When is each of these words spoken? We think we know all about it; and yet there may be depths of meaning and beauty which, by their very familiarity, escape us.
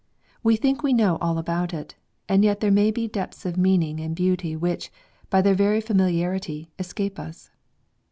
We 0.41 0.55
think 0.55 0.81
we 0.81 0.93
know 0.93 1.19
all 1.21 1.37
about 1.37 1.75
it; 1.75 1.93
and 2.27 2.43
yet 2.43 2.59
there 2.59 2.71
may 2.71 2.89
be 2.89 3.07
depths 3.07 3.45
of 3.45 3.55
meaning 3.55 3.99
and 3.99 4.15
beauty 4.15 4.55
which, 4.55 4.91
by 5.29 5.43
their 5.43 5.53
very 5.53 5.79
familiarity, 5.79 6.71
escape 6.79 7.19
us. 7.19 7.51